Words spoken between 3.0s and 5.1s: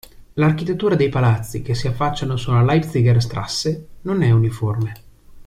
Straße non è uniforme.